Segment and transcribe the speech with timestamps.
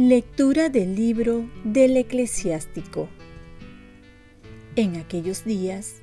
[0.00, 3.08] Lectura del libro del eclesiástico.
[4.76, 5.96] En aquellos días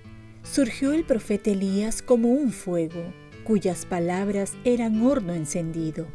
[0.43, 3.13] surgió el profeta Elías como un fuego,
[3.45, 6.07] cuyas palabras eran horno encendido.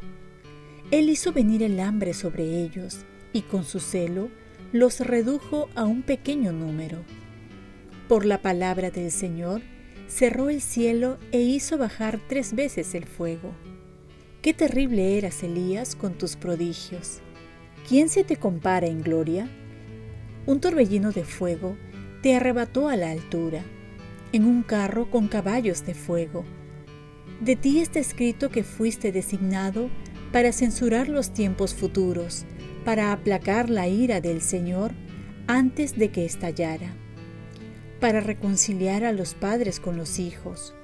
[0.91, 2.98] Él hizo venir el hambre sobre ellos
[3.32, 4.29] y con su celo
[4.73, 7.04] los redujo a un pequeño número.
[8.08, 9.62] Por la palabra del Señor,
[10.08, 13.53] cerró el cielo e hizo bajar tres veces el fuego.
[14.43, 17.21] Qué terrible eras, Elías, con tus prodigios
[17.90, 19.48] ¿Quién se te compara en gloria?
[20.46, 21.76] Un torbellino de fuego
[22.23, 23.64] te arrebató a la altura,
[24.32, 26.45] en un carro con caballos de fuego.
[27.40, 29.90] De ti está escrito que fuiste designado
[30.31, 32.45] para censurar los tiempos futuros,
[32.84, 34.92] para aplacar la ira del Señor
[35.47, 36.94] antes de que estallara,
[38.00, 40.75] para reconciliar a los padres con los hijos,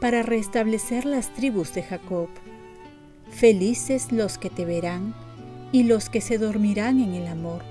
[0.00, 2.28] para restablecer las tribus de Jacob.
[3.30, 5.14] Felices los que te verán,
[5.72, 7.62] y los que se dormirán en el amor,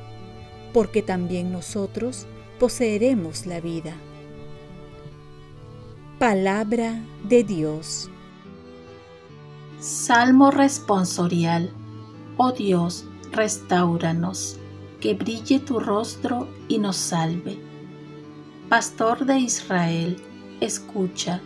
[0.73, 2.25] porque también nosotros
[2.59, 3.93] poseeremos la vida.
[6.17, 8.09] Palabra de Dios.
[9.79, 11.71] Salmo responsorial.
[12.37, 14.57] Oh Dios, restauranos,
[14.99, 17.59] que brille tu rostro y nos salve.
[18.69, 20.17] Pastor de Israel,
[20.59, 21.41] escucha,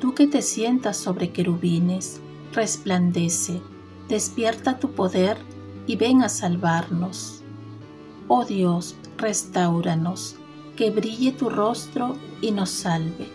[0.00, 2.20] tú que te sientas sobre querubines,
[2.52, 3.60] resplandece,
[4.08, 5.38] despierta tu poder
[5.86, 7.42] y ven a salvarnos.
[8.28, 10.36] Oh Dios, restauranos,
[10.76, 13.28] que brille tu rostro y nos salve.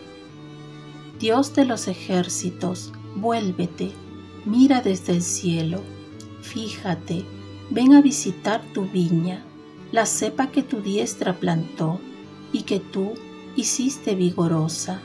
[1.18, 3.92] Dios de los ejércitos, vuélvete,
[4.44, 5.80] mira desde el cielo,
[6.42, 7.24] fíjate,
[7.70, 9.44] ven a visitar tu viña,
[9.92, 12.00] la cepa que tu diestra plantó
[12.52, 13.14] y que tú
[13.56, 15.00] hiciste vigorosa.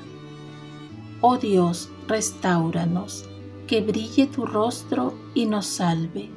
[1.21, 3.25] Oh Dios, restauranos,
[3.67, 6.29] que brille tu rostro y nos salve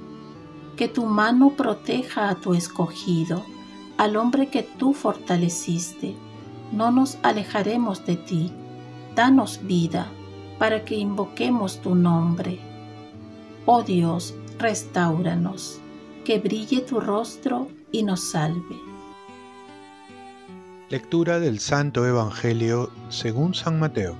[0.76, 3.44] que tu mano proteja a tu escogido,
[3.96, 6.14] al hombre que tú fortaleciste.
[6.72, 8.52] No nos alejaremos de ti.
[9.14, 10.08] Danos vida
[10.58, 12.58] para que invoquemos tu nombre.
[13.66, 15.80] Oh Dios, restauranos,
[16.24, 18.76] que brille tu rostro y nos salve.
[20.88, 24.16] Lectura del Santo Evangelio según San Mateo.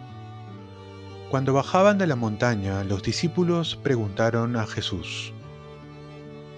[1.30, 5.32] Cuando bajaban de la montaña, los discípulos preguntaron a Jesús,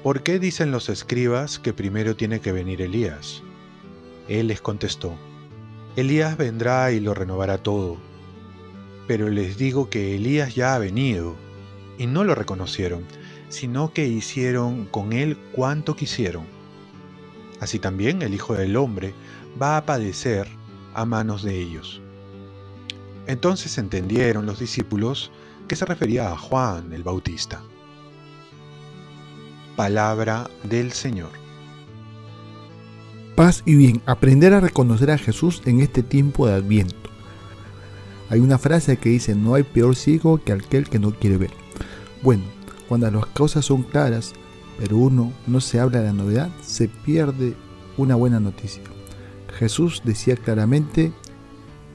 [0.03, 3.43] ¿Por qué dicen los escribas que primero tiene que venir Elías?
[4.29, 5.15] Él les contestó,
[5.95, 7.97] Elías vendrá y lo renovará todo.
[9.07, 11.37] Pero les digo que Elías ya ha venido,
[11.99, 13.05] y no lo reconocieron,
[13.49, 16.45] sino que hicieron con él cuanto quisieron.
[17.61, 19.15] Así también el Hijo del Hombre
[19.61, 20.47] va a padecer
[20.95, 22.01] a manos de ellos.
[23.27, 25.31] Entonces entendieron los discípulos
[25.69, 27.63] que se refería a Juan el Bautista.
[29.75, 31.31] Palabra del Señor.
[33.35, 37.11] Paz y bien, aprender a reconocer a Jesús en este tiempo de Adviento.
[38.31, 41.51] Hay una frase que dice, no hay peor ciego que aquel que no quiere ver.
[42.23, 42.45] Bueno,
[42.89, 44.33] cuando las cosas son claras,
[44.79, 47.55] pero uno no se habla de la novedad, se pierde
[47.97, 48.83] una buena noticia.
[49.59, 51.13] Jesús decía claramente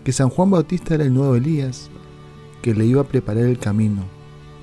[0.03, 1.89] que San Juan Bautista era el nuevo Elías,
[2.61, 4.03] que le iba a preparar el camino,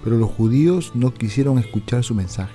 [0.03, 2.55] pero los judíos no quisieron escuchar su mensaje.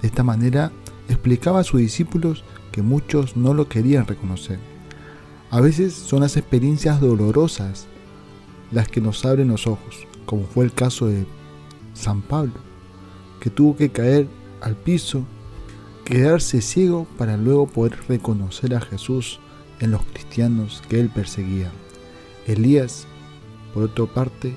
[0.00, 0.72] De esta manera
[1.08, 4.58] explicaba a sus discípulos que muchos no lo querían reconocer.
[5.50, 7.86] A veces son las experiencias dolorosas
[8.70, 11.26] las que nos abren los ojos, como fue el caso de
[11.92, 12.54] San Pablo,
[13.44, 14.26] que tuvo que caer
[14.62, 15.22] al piso,
[16.06, 19.38] quedarse ciego para luego poder reconocer a Jesús
[19.80, 21.70] en los cristianos que él perseguía.
[22.46, 23.06] Elías,
[23.74, 24.54] por otra parte,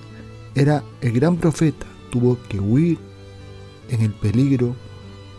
[0.56, 2.98] era el gran profeta, tuvo que huir
[3.90, 4.74] en el peligro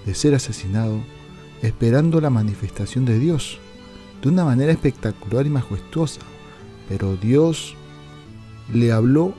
[0.04, 1.00] de ser asesinado,
[1.62, 3.60] esperando la manifestación de Dios,
[4.20, 6.20] de una manera espectacular y majestuosa.
[6.86, 7.76] Pero Dios
[8.74, 9.32] le habló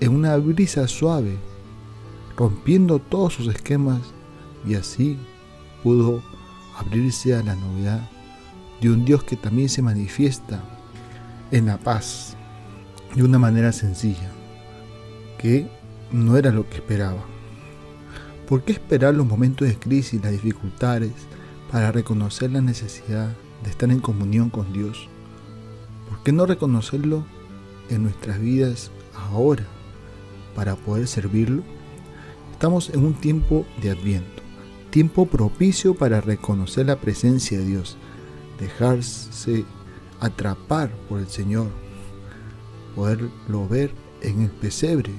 [0.00, 1.36] en una brisa suave,
[2.36, 4.00] rompiendo todos sus esquemas
[4.66, 5.18] y así
[5.82, 6.22] pudo
[6.76, 8.08] abrirse a la novedad
[8.80, 10.62] de un Dios que también se manifiesta
[11.50, 12.36] en la paz
[13.14, 14.30] de una manera sencilla,
[15.38, 15.68] que
[16.10, 17.22] no era lo que esperaba.
[18.48, 21.12] ¿Por qué esperar los momentos de crisis, las dificultades,
[21.70, 25.08] para reconocer la necesidad de estar en comunión con Dios?
[26.08, 27.24] ¿Por qué no reconocerlo
[27.88, 28.90] en nuestras vidas
[29.30, 29.64] ahora
[30.54, 31.62] para poder servirlo?
[32.62, 34.40] Estamos en un tiempo de adviento,
[34.90, 37.96] tiempo propicio para reconocer la presencia de Dios,
[38.60, 39.64] dejarse
[40.20, 41.66] atrapar por el Señor,
[42.94, 45.10] poderlo ver en el pesebre,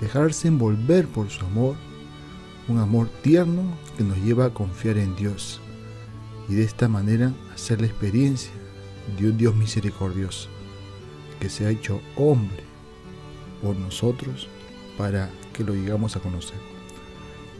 [0.00, 1.76] dejarse envolver por su amor,
[2.68, 5.60] un amor tierno que nos lleva a confiar en Dios
[6.48, 8.52] y de esta manera hacer la experiencia
[9.18, 10.48] de un Dios misericordioso
[11.38, 12.64] que se ha hecho hombre
[13.60, 14.48] por nosotros
[15.00, 16.58] para que lo llegamos a conocer.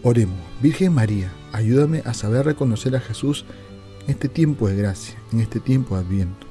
[0.03, 3.47] Oremos, Virgen María, ayúdame a saber reconocer a Jesús
[4.05, 6.47] en este tiempo de gracia, en este tiempo de adviento.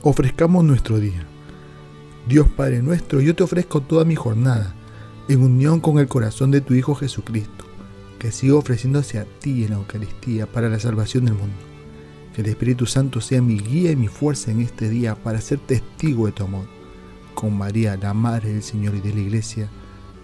[0.00, 1.26] Ofrezcamos nuestro día.
[2.26, 4.74] Dios Padre nuestro, yo te ofrezco toda mi jornada
[5.28, 7.66] en unión con el corazón de tu Hijo Jesucristo,
[8.18, 11.56] que siga ofreciéndose a ti en la Eucaristía para la salvación del mundo.
[12.34, 15.58] Que el Espíritu Santo sea mi guía y mi fuerza en este día para ser
[15.58, 16.64] testigo de tu amor.
[17.34, 19.68] Con María, la Madre del Señor y de la Iglesia,